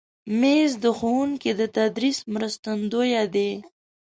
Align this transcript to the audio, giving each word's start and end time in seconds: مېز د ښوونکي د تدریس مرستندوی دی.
مېز 0.39 0.71
د 0.83 0.85
ښوونکي 0.97 1.51
د 1.59 1.61
تدریس 1.77 2.17
مرستندوی 2.33 3.11
دی. 3.35 3.51